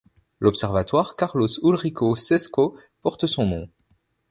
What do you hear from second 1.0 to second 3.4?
Carlos Ulrrico Cesco porte